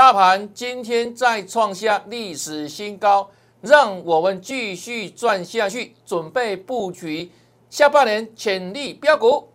[0.00, 7.30] 大盘今天再创下历史新高，让我们继续赚下去，准备布局
[7.68, 9.50] 下半年潜力标股。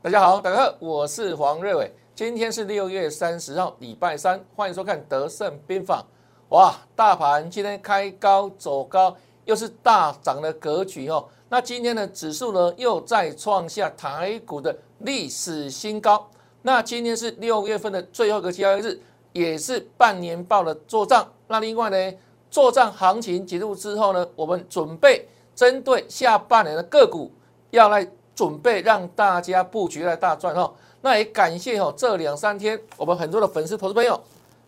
[0.00, 1.92] 大家好，大家好，我是黄瑞伟。
[2.16, 6.02] 今天是六月三十号，礼拜三，欢迎收看德胜兵法。
[6.48, 9.14] 哇，大盘今天开高走高，
[9.44, 11.22] 又是大涨的格局哦。
[11.50, 16.26] 那今天的指数呢，又再创下台股的历史新高。
[16.62, 18.98] 那今天是六月份的最后一个交易日，
[19.34, 21.30] 也是半年报的做账。
[21.48, 22.18] 那另外呢，
[22.50, 27.30] 做账行情结束之后呢，我们准备针对下半年的个股
[27.72, 28.10] 要来。
[28.36, 30.70] 准备让大家布局来大赚哈，
[31.06, 34.20] 那也感谢哈这两三天我们很多的粉丝投资朋友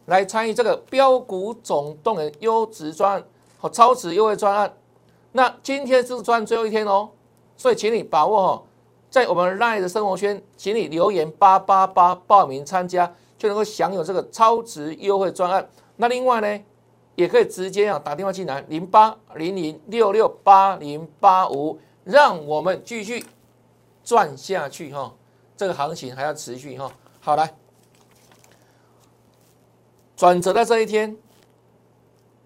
[0.07, 3.25] 来参与这个标股总动员优质专案
[3.59, 4.73] 和超值优惠专案。
[5.33, 7.09] 那今天是专最后一天哦，
[7.57, 8.63] 所以请你把握哈，
[9.11, 15.69] 在我们赖的生活圈，请你留言八八八报名参加，就能够享有这个超值优惠专案。
[15.97, 16.65] 那另外呢，
[17.17, 23.27] 也可以直接啊打电话进来零八零零六六八零八五，让我们继续。
[24.05, 25.13] 赚下去哈，
[25.59, 26.89] 这个行情还要持续哈。
[27.19, 27.53] 好来，
[30.17, 31.17] 转折在这一天，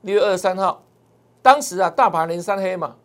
[0.01, 0.83] 六月二十三号，
[1.43, 2.97] 当时啊大盘连三黑嘛，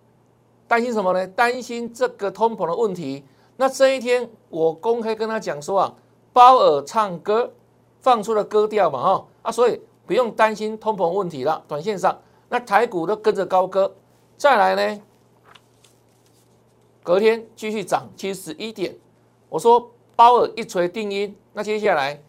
[0.66, 1.28] 担心什么呢？
[1.28, 3.26] 担心这个通膨的问题。
[3.58, 5.94] 那这一天我公开跟他讲说啊，
[6.32, 7.54] 包尔唱歌
[8.00, 11.62] 放出了歌调嘛哈啊，所以不用担心通膨问题了。
[11.68, 13.94] 短线上，那台股都跟着高歌，
[14.38, 15.02] 再来呢？
[17.04, 18.96] 隔天继续涨七十一点，
[19.50, 22.22] 我说鲍尔一锤定音，那接下来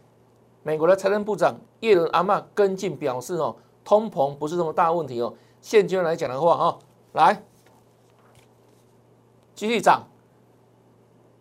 [0.62, 6.78] 美国的财政部长耶伦阿曼跟进表示哦，通膨不是什么大问题哦，现阶段来讲的话哈，
[7.14, 7.42] 来
[9.54, 10.06] 继续涨，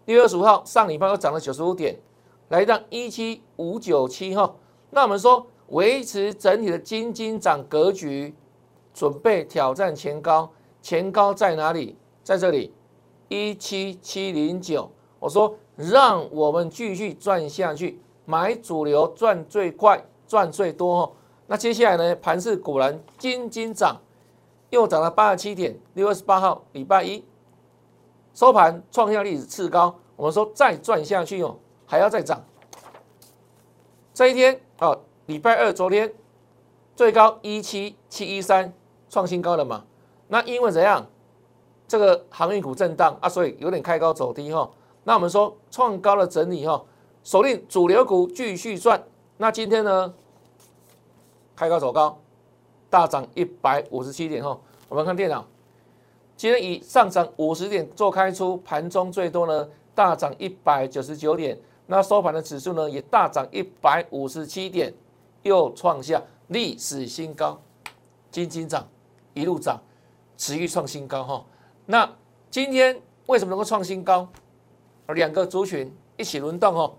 [0.05, 1.99] 六月二十五号上礼拜又涨了九十五点，
[2.47, 4.55] 来到一七五九七哈，
[4.89, 8.33] 那我们说维持整体的金金涨格局，
[8.93, 10.49] 准备挑战前高，
[10.81, 11.97] 前高在哪里？
[12.23, 12.73] 在这里。
[13.29, 21.11] 一七七零九，我说让我们继续赚下去，买主流赚最快，赚最多哦。
[21.47, 22.15] 那接下来呢？
[22.17, 23.97] 盘市果然金金涨，
[24.69, 25.79] 又涨了八十七点。
[25.93, 27.23] 六月十八号礼拜一
[28.33, 32.43] 收盘创下历史次高，我们说再赚下去哦，还要再涨。
[34.13, 36.13] 这一天哦，礼拜二昨天
[36.95, 38.73] 最高一七七一三
[39.09, 39.85] 创新高了嘛？
[40.27, 41.05] 那因为怎样？
[41.87, 44.69] 这个航运股震荡啊，所以有点开高走低哈。
[45.07, 46.83] 那我们说创高的整理哈，
[47.23, 49.01] 锁定主流股继续赚。
[49.37, 50.13] 那今天呢，
[51.55, 52.19] 开高走高，
[52.89, 54.59] 大涨一百五十七点哈。
[54.89, 55.47] 我们看电脑，
[56.35, 61.57] 今天以上涨五十点做开出，盘中最多呢大涨一百九十九点。
[61.85, 64.93] 那收盘的指数呢也大涨一百五十七点，
[65.43, 67.57] 又创下历史新高，
[68.29, 68.85] 金金涨，
[69.33, 69.79] 一路涨，
[70.35, 71.45] 持续创新高哈。
[71.85, 72.13] 那
[72.51, 74.27] 今天为什么能够创新高？
[75.13, 76.93] 两个族群一起轮动哦，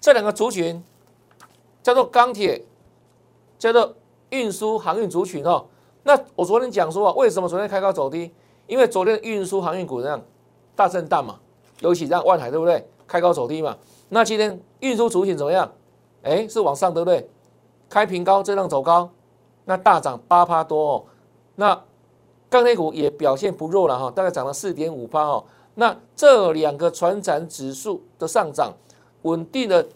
[0.00, 0.82] 这两个族群
[1.82, 2.64] 叫做钢铁，
[3.58, 3.94] 叫做
[4.30, 5.66] 运输航运族群哦。
[6.02, 8.32] 那我昨天讲说啊，为什么昨天开高走低？
[8.66, 10.20] 因为昨天运输航运股这样
[10.76, 11.38] 大震荡嘛，
[11.80, 12.88] 尤其让万海对不对？
[13.06, 13.76] 开高走低嘛。
[14.08, 15.70] 那今天运输族群怎么样？
[16.22, 17.28] 哎，是往上对不对？
[17.88, 19.10] 开平高，震荡走高，
[19.64, 21.04] 那大涨八趴多哦。
[21.56, 21.82] 那
[22.48, 25.44] 钢铁股也表现不弱了哈，大概涨了四点五八哦。
[25.80, 28.70] 那这两个船产指数的上涨，
[29.22, 29.88] 稳定的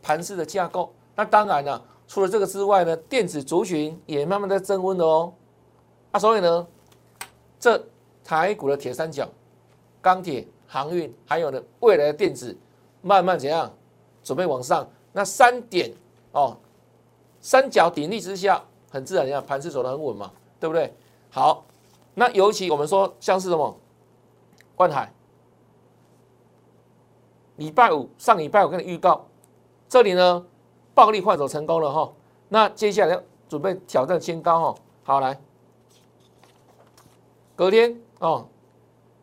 [0.00, 0.92] 盘势的架构。
[1.16, 5.32] 那当然了，除了这个之外呢，电子族群也慢慢在增温的哦。
[6.12, 6.64] 啊，所以呢，
[7.58, 7.84] 这
[8.22, 9.28] 台股的铁三角，
[10.00, 12.56] 钢铁、航运，还有呢未来的电子，
[13.02, 13.68] 慢慢怎样
[14.22, 14.88] 准备往上？
[15.12, 15.92] 那三点
[16.30, 16.56] 哦，
[17.40, 20.30] 三角鼎立之下，很自然，你看盘势走得很稳嘛，
[20.60, 20.94] 对不对？
[21.28, 21.64] 好。
[22.14, 23.76] 那尤其我们说像是什么，
[24.76, 25.12] 万海，
[27.56, 29.26] 礼拜五上礼拜我跟你预告，
[29.88, 30.44] 这里呢
[30.94, 32.12] 暴力换手成功了哈，
[32.48, 35.40] 那接下来要准备挑战新高哈，好来，
[37.54, 38.48] 隔天哦，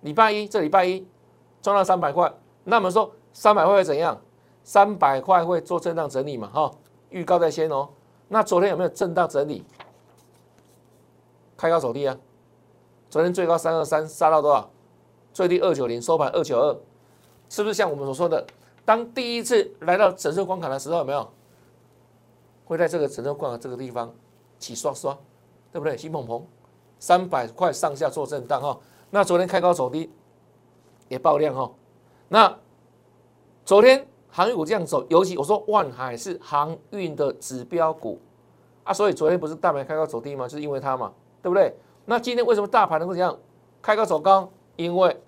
[0.01, 1.05] 礼拜一这礼拜一
[1.61, 2.33] 赚到三百块，
[2.63, 4.19] 那我们说三百块会怎样？
[4.63, 6.71] 三百块会做震荡整理嘛哈，
[7.09, 7.89] 预告在先哦，
[8.27, 9.65] 那昨天有没有震荡整理？
[11.57, 12.17] 开高走低啊？
[13.09, 14.69] 昨天最高三二三杀到多少？
[15.33, 16.77] 最低二九零，收盘二九二，
[17.51, 18.47] 是不是像我们所说的，
[18.85, 21.29] 当第一次来到整数关卡的时候，有没有
[22.63, 24.09] 会在这个成交冠的这个地方
[24.57, 25.13] 起刷刷，
[25.69, 25.97] 对不对？
[25.97, 26.47] 新鹏鹏
[26.97, 30.09] 三百块上下做震荡哈，那昨天开高走低
[31.09, 31.69] 也爆量哈，
[32.29, 32.57] 那
[33.65, 38.17] 昨天航运股这样走，尤其我说万海是航运的指标股
[38.85, 40.47] 啊，所以昨天不是大盘开高走低吗？
[40.47, 41.11] 就是因为它嘛，
[41.41, 41.75] 对不对？
[42.05, 43.37] 那今天为什么大盘能够这样
[43.81, 44.49] 开高走高？
[44.77, 45.21] 因为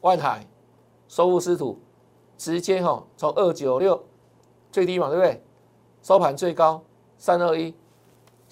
[0.00, 0.46] 万海
[1.08, 1.78] 收复失土，
[2.36, 4.02] 直接哈从二九六
[4.70, 5.42] 最低嘛，对不对？
[6.02, 6.82] 收盘最高
[7.16, 7.74] 三二一，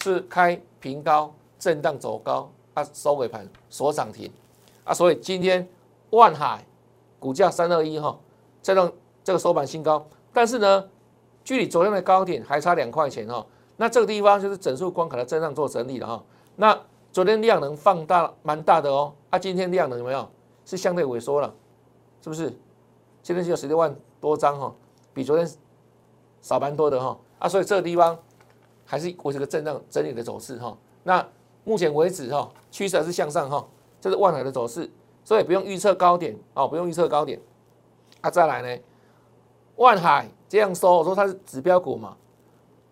[0.02, 4.30] 是开平高震荡走高，啊收尾盘锁涨停，
[4.84, 5.66] 啊所以今天
[6.10, 6.64] 万海
[7.20, 8.18] 股价三二一哈，
[8.60, 10.88] 再让这个收盘新高，但是呢，
[11.44, 13.46] 距离昨天的高点还差两块钱哈，
[13.76, 16.24] 那这个地方就是整数关卡的震荡做整理了哈，
[16.56, 16.78] 那
[17.12, 20.28] 昨天量能放大蛮大的哦，啊今天量能有没有？
[20.66, 21.54] 是相对萎缩了？
[22.20, 22.52] 是不是？
[23.22, 24.74] 今天只有十六万多张哈，
[25.14, 25.48] 比昨天
[26.42, 28.18] 少蛮多的哈啊，所以这个地方
[28.84, 30.76] 还是维持个震荡整理的走势哈。
[31.02, 31.26] 那
[31.64, 33.66] 目前为止哈，趋势还是向上哈，
[34.00, 34.90] 这是万海的走势，
[35.24, 37.40] 所以不用预测高点哦，不用预测高点。
[38.20, 38.82] 啊，再来呢，
[39.76, 42.16] 万海这样说，我说它是指标股嘛，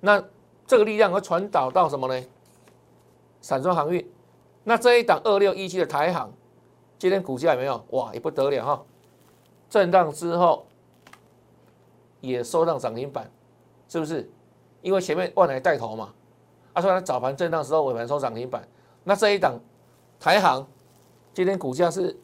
[0.00, 0.22] 那
[0.66, 2.26] 这个力量会传导到什么呢？
[3.40, 4.04] 散装航运，
[4.64, 6.32] 那这一档二六一七的台航，
[7.04, 7.84] 今天股价有没有？
[7.90, 8.82] 哇，也不得了哈。
[9.68, 10.64] 震荡之后
[12.22, 13.30] 也收上涨停板，
[13.90, 14.26] 是不是？
[14.80, 16.14] 因为前面万来带头嘛，
[16.72, 18.66] 啊，所以早盘震荡之后尾盘收涨停板。
[19.02, 19.60] 那这一档
[20.18, 20.66] 台行
[21.34, 22.18] 今天股价是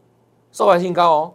[0.51, 1.35] 收盘新高哦，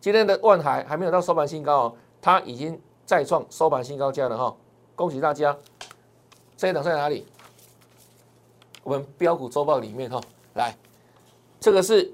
[0.00, 4.56] 今天的万海还没有到收盘新高哦，它已经再创收盘新高价了哈，
[4.96, 5.56] 恭喜大家！
[6.56, 7.24] 这一档在哪里？
[8.82, 10.20] 我们标股周报里面哈，
[10.54, 10.76] 来，
[11.60, 12.12] 这个是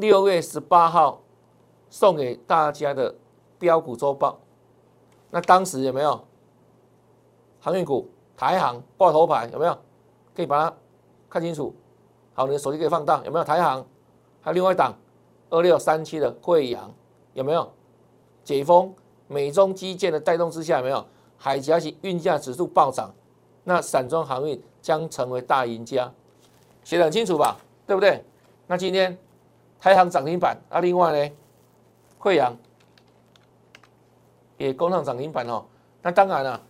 [0.00, 1.20] 六月十八号。
[1.92, 3.12] 送给大家的
[3.58, 4.38] 标股周报，
[5.28, 6.24] 那当时有没有
[7.58, 9.50] 航运股台航挂头牌？
[9.52, 9.76] 有没有？
[10.32, 10.76] 可以把它
[11.28, 11.74] 看清楚。
[12.32, 13.84] 好，你的手机可以放大，有没有台航？
[14.40, 14.94] 还有另外一档
[15.48, 16.94] 二六三七的贵阳，
[17.32, 17.68] 有没有？
[18.44, 18.94] 解封
[19.26, 21.04] 美中基建的带动之下，有没有？
[21.36, 23.12] 海峡型运价指数暴涨，
[23.64, 26.08] 那散装航运将成为大赢家，
[26.84, 27.56] 写得很清楚吧？
[27.84, 28.24] 对不对？
[28.68, 29.18] 那今天
[29.80, 31.34] 台航涨停板，那另外呢？
[32.18, 32.54] 惠阳
[34.58, 35.64] 也攻上涨停板哦，
[36.02, 36.60] 那当然了，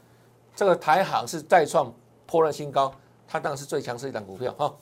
[0.54, 1.92] 这个台行是再创
[2.24, 2.94] 破了新高，
[3.26, 4.72] 它当然是最强势一档股票哈，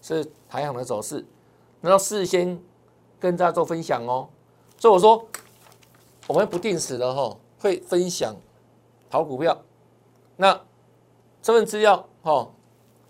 [0.00, 1.26] 是台行的走势，
[1.80, 2.56] 然后事先
[3.18, 4.28] 跟大家做分享哦，
[4.78, 5.26] 所以我说
[6.28, 8.36] 我们不定时的哈会分享
[9.10, 9.60] 好股票，
[10.36, 10.60] 那
[11.42, 12.48] 这份资料哈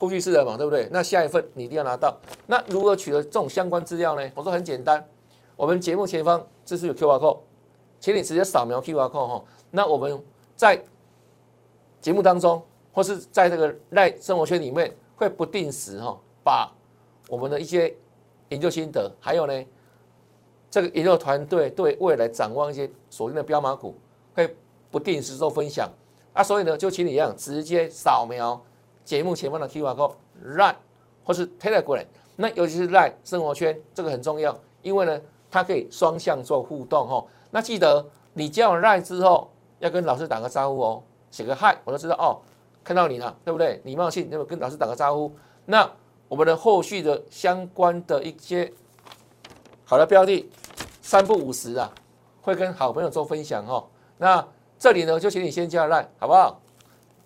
[0.03, 0.89] 过去式的嘛，对不对？
[0.91, 2.13] 那下一份你一定要拿到，
[2.49, 4.33] 那如何取得这种相关资料呢？
[4.35, 5.07] 我说很简单。
[5.55, 7.39] 我们节目前方这是有 Q R code，
[8.01, 9.45] 请你直接扫描 Q R code 哈。
[9.71, 10.21] 那我们
[10.57, 10.83] 在
[12.01, 12.61] 节目当中，
[12.93, 16.69] 或是在这个赖生活圈里面，会不定时哈，把
[17.29, 17.95] 我们的一些
[18.49, 19.65] 研究心得，还有呢，
[20.69, 23.95] 这个研究团队对未来展望一些锁定的标码股，
[24.35, 24.53] 会
[24.91, 25.89] 不定时做分享
[26.33, 26.43] 啊。
[26.43, 28.61] 所以呢，就请你一样，直接扫描
[29.05, 30.75] 节目前方的 Q R code，
[31.25, 32.07] 或是 Telegram，
[32.37, 35.21] 那尤其是 Line 生活圈，这个很重要，因为呢。
[35.55, 38.03] 它可以双向做互动哈，那记得
[38.33, 42.41] 你加完 line 之后要跟老师打个招呼哦，写个嗨，我就知道哦，
[42.83, 43.79] 看到你了，对不对？
[43.85, 45.31] 礼貌性那么跟老师打个招呼。
[45.67, 45.87] 那
[46.27, 48.73] 我们的后续的相关的一些
[49.85, 50.51] 好的标的，
[51.03, 51.93] 三不五十啊，
[52.41, 53.87] 会跟好朋友做分享哈。
[54.17, 56.62] 那这里呢，就请你先加 line 好不好？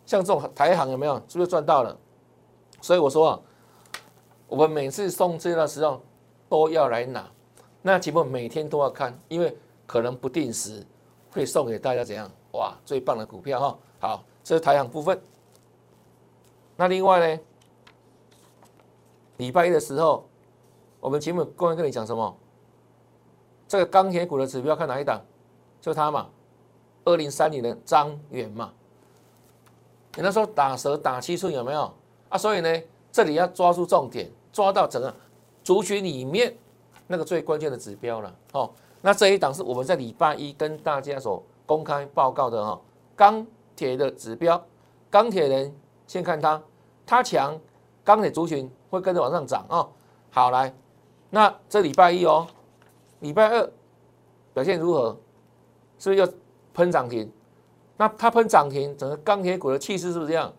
[0.06, 1.16] 像这种台行有没有？
[1.28, 1.94] 是不是赚到了？
[2.80, 3.40] 所以我说啊，
[4.46, 6.00] 我们每次送资料的时候
[6.48, 7.28] 都要来拿。
[7.82, 10.86] 那节目每天都要看，因为可能不定时
[11.32, 13.78] 会送给大家怎样哇最棒的股票哈。
[13.98, 15.20] 好，这是台行部分。
[16.76, 17.42] 那另外呢，
[19.38, 20.28] 礼拜一的时候，
[21.00, 22.36] 我们节目公开跟你讲什么？
[23.66, 25.20] 这个钢铁股的指标看哪一档？
[25.80, 26.28] 就它嘛，
[27.04, 28.72] 二零三零的张元嘛。
[30.16, 31.92] 你那时候打蛇打七寸有没有
[32.28, 32.36] 啊？
[32.36, 32.82] 所以呢，
[33.12, 35.14] 这里要抓住重点，抓到整个
[35.62, 36.56] 族群里面。
[37.08, 38.68] 那个最关键的指标了，哦，
[39.00, 42.80] 那这一档是我们在礼拜一跟大家所公开报告的哈，
[43.14, 43.46] 钢
[43.76, 44.60] 铁的指标，
[45.08, 45.72] 钢铁人
[46.08, 46.60] 先看它，
[47.06, 47.56] 它强，
[48.02, 49.86] 钢铁族群会跟着往上涨啊。
[50.30, 50.74] 好来，
[51.30, 52.44] 那这礼拜一哦，
[53.20, 53.70] 礼拜二
[54.52, 55.16] 表现如何？
[56.00, 56.28] 是不是又
[56.74, 57.30] 喷涨停？
[57.96, 60.52] 那它喷涨停，整个钢铁股的气势是不是这样？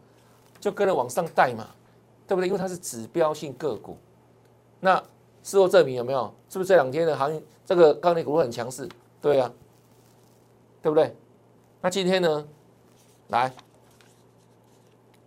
[0.60, 1.68] 就跟着往上带嘛，
[2.28, 2.48] 对不对？
[2.48, 3.98] 因为它是指标性个股，
[4.80, 5.02] 那。
[5.44, 6.30] 事后证明有没有？
[6.50, 8.86] 是不是这两天的行这个钢铁股很强势？
[9.22, 9.50] 对啊，
[10.82, 11.16] 对不对？
[11.80, 12.46] 那今天呢？
[13.30, 13.50] 来，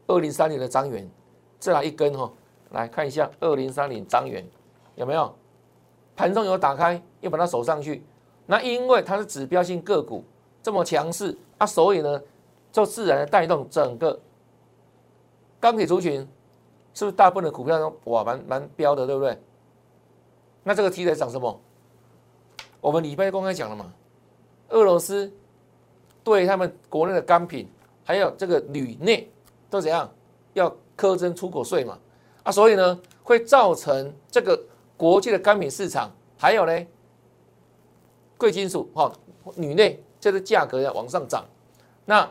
[0.09, 1.11] 二零三零的张元，
[1.59, 2.31] 再来一根哈，
[2.73, 4.47] 来看一下二零三零张元
[4.95, 5.35] 有没有
[6.15, 8.05] 盘中有打开，又把它守上去。
[8.45, 10.23] 那因为它是指标性个股
[10.63, 12.21] 这么强势啊，所以呢
[12.73, 14.19] 就自然带动整个
[15.61, 16.27] 钢铁族群，
[16.95, 19.39] 是不是大部分的股票都哇蛮蛮标的，对不对？
[20.63, 21.61] 那这个题材涨什么？
[22.81, 23.93] 我们礼拜公开讲了嘛，
[24.71, 25.31] 俄罗斯
[26.25, 27.69] 对他们国内的钢品
[28.05, 29.29] 还有这个铝镍
[29.69, 30.11] 都怎样
[30.55, 31.99] 要苛征出口税嘛？
[32.43, 34.59] 啊，所以呢会造成这个
[34.97, 36.87] 国际的钢品市场还有呢。
[38.39, 39.13] 贵金属哈，
[39.57, 41.45] 铝内这个价格要往上涨，
[42.05, 42.31] 那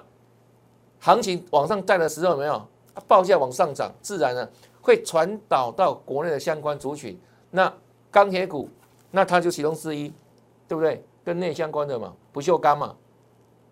[1.00, 2.66] 行情往上带的时候有没有？
[3.08, 4.48] 报价往上涨，自然呢
[4.82, 7.20] 会传导到国内的相关族群。
[7.50, 7.74] 那
[8.12, 8.70] 钢铁股，
[9.10, 10.14] 那它就其中之一，
[10.68, 11.04] 对不对？
[11.24, 12.96] 跟内相关的嘛，不锈钢嘛，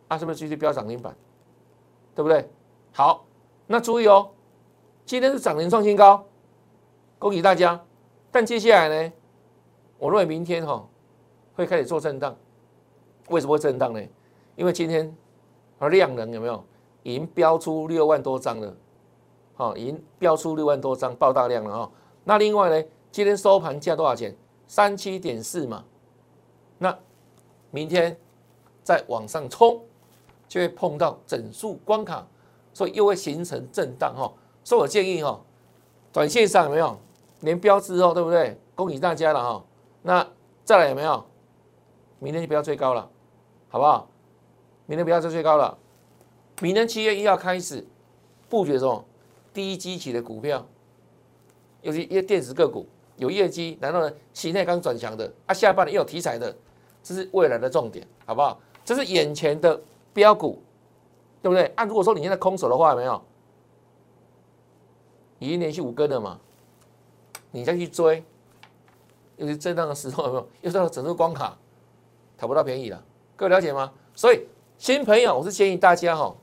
[0.07, 1.15] 啊，是不是继续飙涨停板？
[2.15, 2.49] 对不对？
[2.93, 3.25] 好，
[3.67, 4.31] 那注意哦，
[5.05, 6.25] 今天是涨停创新高，
[7.19, 7.79] 恭喜大家。
[8.31, 9.13] 但接下来呢，
[9.99, 10.87] 我认为明天哈。
[11.55, 12.37] 会开始做震荡，
[13.27, 14.01] 为什么会震荡呢？
[14.55, 15.15] 因为今天
[15.79, 16.63] 而量能有没有
[17.03, 18.75] 已经标出六万多张了？
[19.55, 21.91] 好，已经标出六万多张爆大量了哈。
[22.23, 24.35] 那另外呢，今天收盘价多少钱？
[24.67, 25.83] 三七点四嘛。
[26.77, 26.97] 那
[27.71, 28.15] 明天
[28.83, 29.81] 再往上冲，
[30.47, 32.25] 就会碰到整数关卡，
[32.73, 34.31] 所以又会形成震荡哈。
[34.63, 35.39] 所以我建议哈，
[36.11, 36.97] 短线上有没有
[37.41, 38.59] 连标之后，对不对？
[38.75, 39.65] 恭喜大家了哈。
[40.01, 40.27] 那
[40.63, 41.23] 再来有没有？
[42.19, 43.09] 明天就不要追高了，
[43.69, 44.07] 好不好？
[44.85, 45.77] 明天不要再追高了。
[46.61, 47.85] 明天七月一号开始
[48.49, 49.03] 布局什么？
[49.53, 50.65] 低基期的股票，
[51.81, 56.55] 尤其一些电子个股有业绩，然后呢，形态刚转强的啊，下半年又有题材的，
[57.03, 58.59] 这是未来的重点，好不好？
[58.85, 59.79] 这是眼前的
[60.13, 60.61] 标股，
[61.41, 61.65] 对不对？
[61.75, 63.21] 啊，如果说你现在空手的话，有没有？
[65.39, 66.39] 已经连续五根了嘛，
[67.51, 68.23] 你再去追，
[69.35, 70.47] 又是震荡的时候，有没有？
[70.61, 71.57] 又到了整个光卡。
[72.39, 73.03] 讨不到便宜了，
[73.37, 73.93] 各位了解吗？
[74.15, 74.47] 所以
[74.79, 76.35] 新朋友，我是建议大家哈，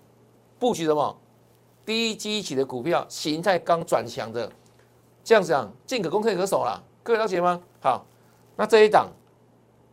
[0.60, 1.16] 布局什么
[1.84, 4.50] 低基期的股票，形态刚转强的，
[5.24, 6.80] 这样子啊，进可攻，退可守啦。
[7.02, 7.60] 各位了解吗？
[7.80, 8.06] 好，
[8.54, 9.08] 那这一档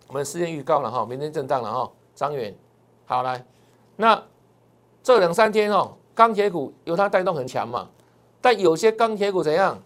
[0.07, 2.55] 我们事先预告了哈，明天震荡了哈，张远，
[3.07, 3.43] 好来，
[3.95, 4.23] 那
[5.01, 7.89] 这两三天哦，钢铁股由它带动很强嘛，
[8.39, 9.81] 但有些钢铁股怎样？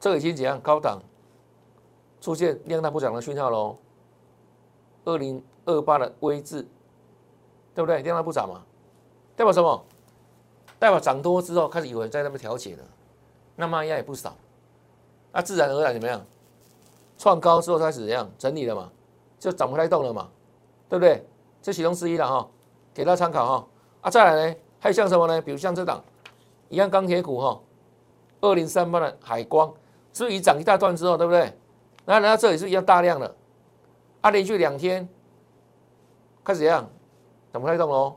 [0.00, 0.98] 这已经怎样高档？
[2.22, 3.76] 出现量大不涨的讯号喽，
[5.04, 6.66] 二零二八的微字，
[7.74, 8.02] 对不对？
[8.02, 8.62] 量大不涨嘛，
[9.36, 9.84] 代表什么？
[10.78, 12.82] 代表涨多之后开始有人在那边调节了，
[13.56, 14.34] 那卖压也不少，
[15.32, 16.24] 那自然而然怎么样？
[17.18, 18.90] 创高之后开始怎样整理了嘛，
[19.38, 20.30] 就涨不太动了嘛，
[20.88, 21.22] 对不对？
[21.60, 22.48] 这其中之一了哈，
[22.94, 23.66] 给大家参考哈。
[24.00, 25.42] 啊，再来呢，还有像什么呢？
[25.42, 26.02] 比如像这档
[26.70, 27.60] 一样钢铁股哈，
[28.40, 29.70] 二零三八的海光，
[30.14, 31.52] 至于涨一大段之后，对不对？
[32.06, 33.36] 那来到这里是一样大量的，
[34.20, 35.08] 啊，连续两天
[36.44, 36.88] 开始怎样，
[37.52, 38.16] 怎么开动喽？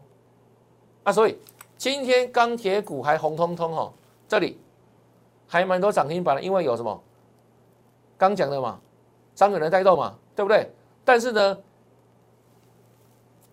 [1.03, 1.37] 啊，所以
[1.77, 3.93] 今天钢铁股还红彤彤哦，
[4.27, 4.59] 这里
[5.47, 7.01] 还蛮多涨停板的，因为有什么？
[8.17, 8.79] 刚讲的嘛，
[9.33, 10.69] 张远能带动嘛，对不对？
[11.05, 11.57] 但是呢，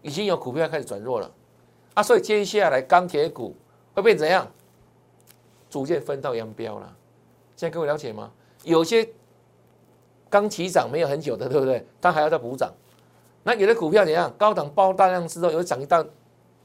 [0.02, 1.30] 已经有股票开始转弱了，
[1.94, 3.54] 啊，所以接下来钢铁股
[3.94, 4.46] 会变怎样？
[5.68, 6.96] 逐渐分道扬镳了。
[7.54, 8.32] 现在各位了解吗？
[8.64, 9.08] 有些。
[10.30, 11.84] 刚起涨没有很久的，对不对？
[12.00, 12.72] 它还要再补涨。
[13.42, 14.32] 那有的股票怎样？
[14.38, 16.06] 高档爆大量之后，有涨一段，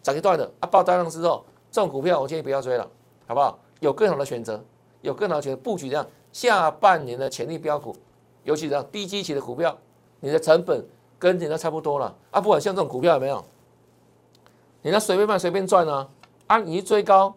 [0.04, 2.88] 涨一段的啊，爆大量之后，这种股票我建议不要追了，
[3.26, 3.58] 好不好？
[3.80, 4.64] 有更好的选择，
[5.02, 7.96] 有更好的选择布局这样下半年的潜力标股，
[8.44, 9.76] 尤其这样低基期的股票，
[10.20, 10.86] 你的成本
[11.18, 12.40] 跟人家差不多了啊。
[12.40, 13.44] 不管像这种股票有没有，
[14.82, 16.08] 你那随便卖随便赚啊
[16.48, 16.60] 啊！
[16.60, 17.34] 你一追高，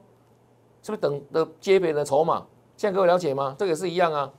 [0.83, 2.45] 是不是等的接别人的筹码？
[2.77, 3.57] 现在各位了解吗？
[3.59, 4.31] 这个也是一样啊。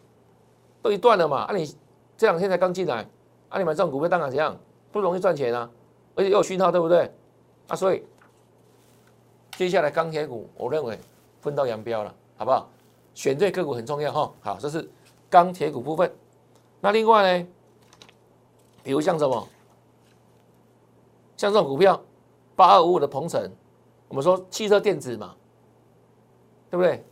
[0.82, 1.44] 都一段了嘛？
[1.44, 1.66] 啊，你
[2.18, 3.08] 这两天才刚进来，
[3.50, 4.58] 啊，你买这种股票当然怎样
[4.92, 5.70] 不容易赚钱啊，
[6.16, 7.12] 而且又有讯号，对不对？
[7.68, 8.04] 啊，所以
[9.52, 10.98] 接下来钢铁股，我认为
[11.42, 12.70] 分道扬镳了，好不好？
[13.14, 14.34] 选对个股很重要哈。
[14.40, 14.90] 好，这是
[15.30, 16.12] 钢铁股部分。
[16.80, 17.48] 那另外呢，
[18.82, 19.48] 比如像什么，
[21.36, 22.02] 像这种股票
[22.56, 23.52] 八二五五的鹏程，
[24.08, 25.36] 我们说汽车电子嘛，
[26.70, 27.04] 对不对？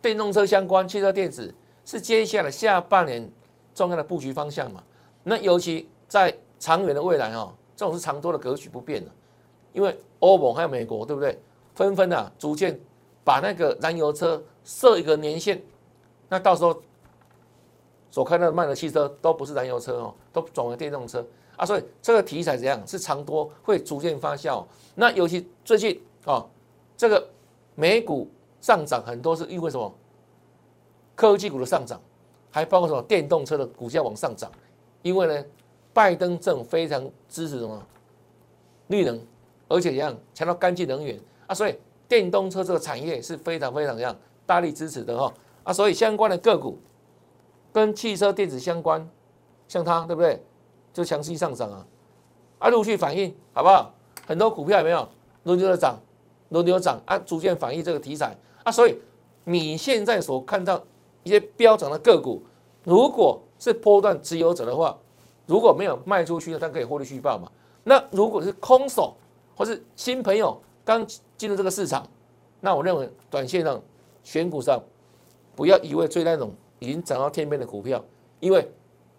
[0.00, 1.54] 电动车相关，汽车电子。
[1.88, 3.26] 是接下来下半年
[3.74, 4.84] 重要的布局方向嘛？
[5.22, 9.10] 那尤其在长远的未来哦，这种是长多的格局不变的，
[9.72, 11.40] 因为欧盟还有美国，对不对？
[11.74, 12.78] 纷纷啊，逐渐
[13.24, 15.62] 把那个燃油车设一个年限，
[16.28, 16.78] 那到时候
[18.10, 21.26] 所看到的卖的汽车都不是燃油车哦，都转为电动车
[21.56, 22.86] 啊，所以这个题材怎样？
[22.86, 24.62] 是长多会逐渐发酵。
[24.94, 26.46] 那尤其最近哦，
[26.98, 27.26] 这个
[27.74, 28.30] 美股
[28.60, 29.90] 上涨很多是因为什么？
[31.18, 32.00] 科技股的上涨，
[32.48, 34.48] 还包括什么电动车的股价往上涨，
[35.02, 35.44] 因为呢，
[35.92, 37.84] 拜登政非常支持什么
[38.86, 39.20] 绿能，
[39.66, 41.74] 而且一样强调干净能源啊，所以
[42.06, 45.34] 电动车这个产业是非常非常一样大力支持的哈
[45.64, 46.78] 啊，所以相关的个股
[47.72, 49.04] 跟汽车电子相关，
[49.66, 50.40] 像它对不对？
[50.92, 51.84] 就强势上涨啊，
[52.60, 53.92] 啊陆续反应好不好？
[54.24, 55.08] 很多股票有没有
[55.42, 55.98] 轮流的涨，
[56.50, 58.96] 轮流涨啊，逐渐反映这个题材啊，所以
[59.42, 60.80] 你现在所看到。
[61.28, 62.42] 一些飙涨的个股，
[62.84, 64.96] 如果是波段持有者的话，
[65.44, 67.52] 如果没有卖出去，它可以获利续报嘛？
[67.84, 69.14] 那如果是空手
[69.54, 71.06] 或是新朋友刚
[71.36, 72.08] 进入这个市场，
[72.60, 73.78] 那我认为短线上
[74.24, 74.82] 选股上
[75.54, 78.02] 不要一味追那种已经涨到天边的股票，
[78.40, 78.66] 因为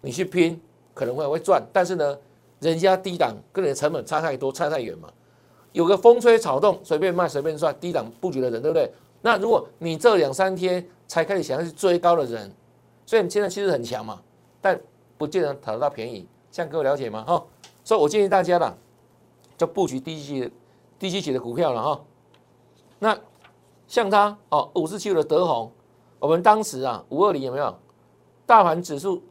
[0.00, 0.60] 你去拼
[0.92, 2.18] 可能会会赚，但是呢，
[2.58, 5.08] 人家低档跟你的成本差太多，差太远嘛。
[5.72, 8.90] 有个风吹草动随便卖随便赚，低档布局的人对不对？
[9.22, 12.50] 那如果你这两三天才开始想要去追高的人，
[13.04, 14.20] 所以你现在其实很强嘛，
[14.60, 14.80] 但
[15.18, 17.22] 不见得讨得到便宜，这样各位了解吗？
[17.26, 17.44] 哈，
[17.84, 18.74] 所以我建议大家啦，
[19.58, 20.50] 就布局低级、
[20.98, 22.00] 低级级的股票了哈。
[22.98, 23.18] 那
[23.86, 25.70] 像它哦，五十七的德宏，
[26.18, 27.76] 我们当时啊，五二零有没有？
[28.46, 29.22] 大盘指数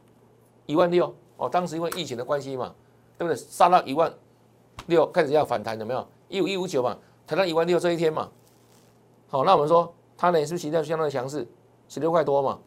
[0.65, 2.75] 一万六哦，当时因为疫情的关系嘛，
[3.17, 3.35] 对不对？
[3.35, 4.13] 杀到一万
[4.85, 6.07] 六开始要反弹，有没有？
[6.27, 8.29] 一五一五九嘛，谈到一万六这一天嘛。
[9.29, 11.47] 好，那我们说它呢是不是形态相当的强势？
[11.87, 12.59] 十六块多嘛，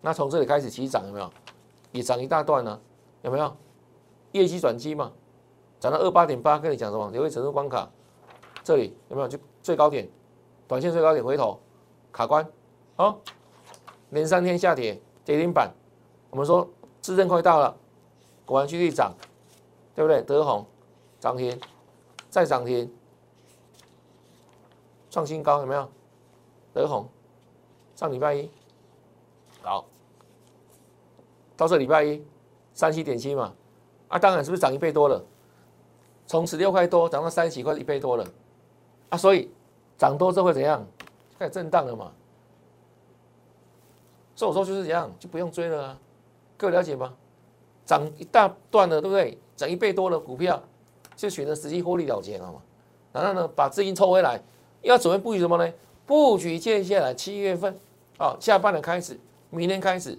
[0.00, 1.30] 那从这里开始起涨有没有？
[1.92, 2.80] 也涨一大段呢，
[3.20, 3.54] 有没有？
[4.32, 5.12] 业绩转机嘛，
[5.78, 7.10] 涨到二八点八，跟你讲什么？
[7.10, 7.90] 留意整数关卡，
[8.64, 9.28] 这里有没有？
[9.28, 10.08] 就最高点，
[10.66, 11.60] 短线最高点回头
[12.10, 12.46] 卡关，
[12.96, 13.20] 好，
[14.08, 15.70] 连三天下跌跌停板，
[16.30, 16.66] 我们说
[17.02, 17.76] 自证快到了，
[18.46, 19.14] 果然继续涨，
[19.94, 20.22] 对不对？
[20.22, 20.64] 德宏
[21.20, 21.60] 涨停，
[22.30, 22.90] 再涨停。
[25.12, 25.86] 创新高有没有？
[26.72, 27.06] 德宏
[27.94, 28.48] 上礼拜一
[29.60, 29.84] 好，
[31.54, 32.24] 到这礼拜一
[32.72, 33.52] 三七点七嘛，
[34.08, 35.22] 啊，当然是不是涨一倍多了？
[36.26, 38.26] 从十六块多涨到三十几块，一倍多了
[39.10, 39.18] 啊！
[39.18, 39.50] 所以
[39.98, 40.82] 涨多之后会怎样？
[41.38, 42.10] 开始震荡了嘛？
[44.34, 45.98] 所以我说就是这样，就不用追了啊！
[46.56, 47.14] 各位了解吗？
[47.84, 49.38] 涨一大段了，对不对？
[49.56, 50.62] 涨一倍多了股票，
[51.14, 52.62] 就选择实际获利了结了嘛？
[53.12, 54.42] 然后呢，把资金抽回来。
[54.82, 55.72] 要准备布局什么呢？
[56.06, 57.78] 布局接下来七月份，
[58.18, 59.18] 啊，下半年开始，
[59.50, 60.18] 明年开始，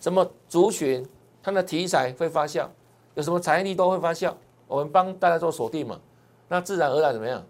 [0.00, 1.06] 什么族群
[1.42, 2.66] 它的题材会发酵，
[3.14, 4.32] 有什么产业力都会发酵，
[4.68, 6.00] 我们帮大家做锁定嘛。
[6.48, 7.44] 那自然而然怎么样？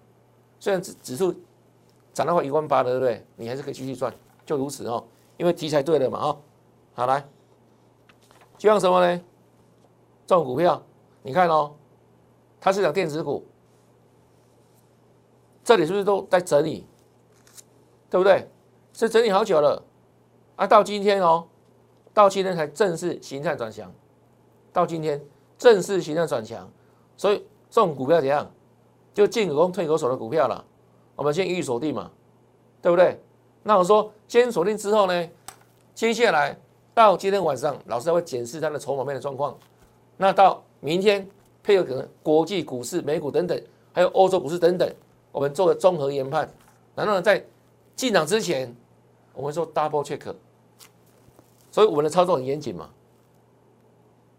[0.58, 1.34] 虽然指指数
[2.12, 3.24] 涨到一万八了，对不对？
[3.36, 4.12] 你还是可以继续赚，
[4.46, 5.04] 就如此哦。
[5.36, 6.38] 因为题材对了嘛，哦，
[6.94, 7.22] 好来，
[8.56, 9.22] 就像什么呢？
[10.26, 10.82] 这种股票，
[11.22, 11.74] 你看哦，
[12.60, 13.44] 它是讲电子股。
[15.64, 16.86] 这里是不是都在整理，
[18.10, 18.48] 对不对？
[18.92, 19.82] 是整理好久了
[20.56, 20.66] 啊！
[20.66, 21.44] 到今天哦，
[22.12, 23.92] 到今天才正式形态转强，
[24.72, 25.20] 到今天
[25.58, 26.70] 正式形态转强，
[27.16, 27.38] 所以
[27.70, 28.48] 这种股票怎样？
[29.14, 30.64] 就进可攻退可守的股票了。
[31.16, 32.10] 我们先预锁定嘛，
[32.82, 33.20] 对不对？
[33.62, 35.28] 那我说先锁定之后呢，
[35.94, 36.56] 接下来
[36.92, 39.56] 到今天晚上，老师会检视它的筹码面的状况。
[40.16, 41.26] 那到明天
[41.62, 43.60] 配合可能国际股市、美股等等，
[43.92, 44.88] 还有欧洲股市等等。
[45.34, 46.48] 我们做个综合研判，
[46.94, 47.44] 然后呢，在
[47.96, 48.72] 进场之前，
[49.32, 50.32] 我们做 double check，
[51.72, 52.88] 所以我们的操作很严谨嘛。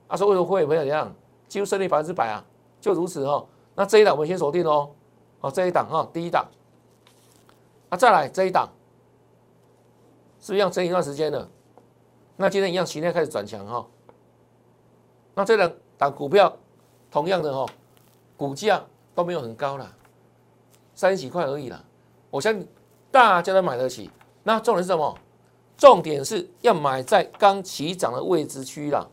[0.08, 1.14] 啊，所以会有朋友怎样，
[1.50, 2.42] 几乎胜率百分之百啊，
[2.80, 3.46] 就如此哦。
[3.76, 4.90] 那这一档我们先锁定哦，
[5.42, 6.48] 哦这一档哈，第一档，
[7.90, 8.70] 啊再来这一档，
[10.40, 11.50] 是不是要整一段时间了？
[12.38, 13.86] 那今天一样，形态开始转强哈。
[15.34, 16.58] 那这两档股票，
[17.12, 17.66] 同样的哈，
[18.38, 18.82] 股价
[19.14, 19.94] 都没有很高了。
[20.96, 21.84] 三十几块而已啦，
[22.32, 22.68] 我相信
[23.12, 24.10] 大家都买得起。
[24.44, 25.18] 那重点是什么？
[25.78, 29.06] 重点是要买在刚起涨的位置区啦。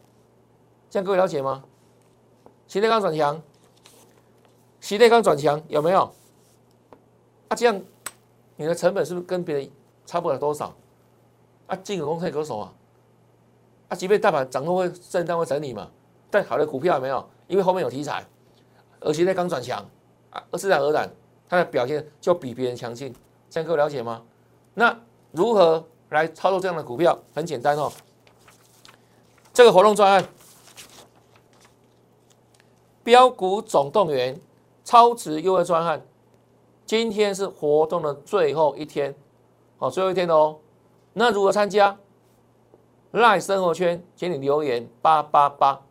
[0.88, 1.64] 这样各位了解吗？
[2.68, 3.42] 洗内刚转强，
[4.80, 6.02] 洗内刚转强有没有？
[7.48, 7.80] 啊，这样
[8.56, 9.70] 你的成本是不是跟别人
[10.06, 10.72] 差不了多少？
[11.66, 12.72] 啊，进可攻退可守啊。
[13.88, 15.90] 啊，即便大盘涨后会震荡会整理嘛，
[16.30, 17.28] 但好的股票有没有？
[17.48, 18.24] 因为后面有题材，
[19.00, 19.84] 而且在刚转强
[20.30, 21.10] 啊，自然而然。
[21.52, 23.14] 它的表现就比别人强劲，
[23.50, 24.22] 这样各位了解吗？
[24.72, 24.98] 那
[25.32, 27.18] 如何来操作这样的股票？
[27.34, 27.92] 很简单哦。
[29.52, 30.24] 这个活动专案，
[33.02, 34.40] 标股总动员
[34.82, 36.02] 超值优惠专案，
[36.86, 39.14] 今天是活动的最后一天，
[39.76, 40.56] 好，最后一天哦。
[41.12, 41.98] 那如何参加？
[43.10, 45.82] 赖生活圈，请你留言八八八，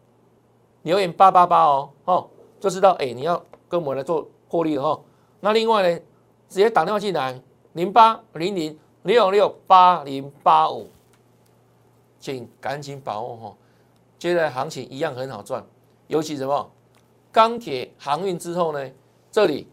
[0.81, 4.99] 留言八八八哦，哦，就知道哎，你要跟我们来做获利了哈。
[5.41, 5.99] 那另外呢，
[6.47, 7.41] 直接打电话进来，
[7.73, 10.87] 零八零零六六八零八五，
[12.19, 13.57] 请赶紧把握哈。
[14.17, 15.65] 接下来行情一样很好赚，
[16.07, 16.71] 尤其什么
[17.31, 18.91] 钢铁航运之后呢？
[19.31, 19.67] 这里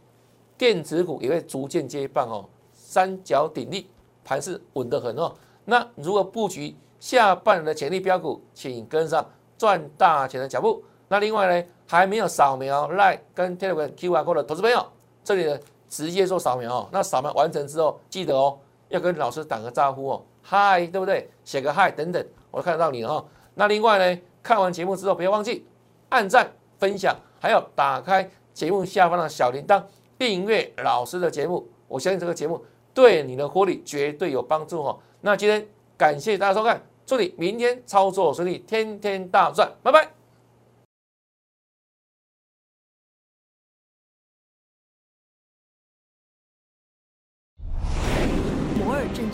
[0.56, 3.90] 电子股也会逐渐接棒哦，三角鼎立，
[4.24, 5.34] 盘势稳得很哦。
[5.64, 9.28] 那如果布局下半年的潜力标股，请跟上
[9.58, 10.82] 赚大钱的脚步。
[11.08, 14.86] 那另外呢，还没有扫描 Line 跟 Telegram QR Code 的投资朋友，
[15.28, 15.58] 这里呢
[15.90, 16.88] 直接做扫描哦。
[16.90, 21.28] 那扫描完成之后，记得哦，要跟老师打个招呼哦，嗨，对不对？
[21.44, 23.24] 写个嗨等等，我看得到你了哈。
[23.54, 24.20] 那另外呢？
[24.40, 25.66] 看完节目之后，不要忘记
[26.08, 29.82] 按赞、分享，还要打开节目下方的小铃铛，
[30.16, 31.68] 订阅老师的节目。
[31.86, 32.64] 我相信这个节目
[32.94, 34.98] 对你的获利绝对有帮助哦。
[35.20, 35.66] 那今天
[35.98, 40.17] 感谢大家收看，祝你明天操作顺利，天天大赚，拜拜。